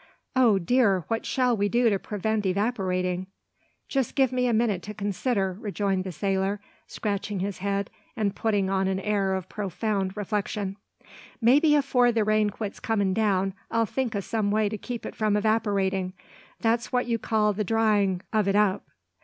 "O 0.35 0.57
dear! 0.57 1.05
what 1.09 1.27
shall 1.27 1.55
we 1.55 1.69
do 1.69 1.87
to 1.87 1.99
prevent 1.99 2.43
evaporating?" 2.47 3.27
"Jest 3.87 4.15
give 4.15 4.31
me 4.31 4.47
a 4.47 4.51
minute 4.51 4.81
to 4.81 4.95
consider," 4.95 5.55
rejoined 5.59 6.05
the 6.05 6.11
sailor, 6.11 6.59
scratching 6.87 7.39
his 7.39 7.59
head, 7.59 7.91
and 8.17 8.35
putting 8.35 8.67
on 8.67 8.87
an 8.87 8.99
air 8.99 9.35
of 9.35 9.47
profound 9.47 10.17
reflection; 10.17 10.77
"maybe 11.39 11.75
afore 11.75 12.11
the 12.11 12.23
rain 12.23 12.49
quits 12.49 12.79
comin' 12.79 13.13
down, 13.13 13.53
I'll 13.69 13.85
think 13.85 14.15
o' 14.15 14.21
some 14.21 14.49
way 14.49 14.69
to 14.69 14.77
keep 14.79 15.05
it 15.05 15.15
from 15.15 15.37
evaporating; 15.37 16.13
that's 16.59 16.91
what 16.91 17.05
you 17.05 17.19
call 17.19 17.53
the 17.53 17.63
dryin' 17.63 18.23
o' 18.33 18.39
it 18.39 18.55
up." 18.55 18.83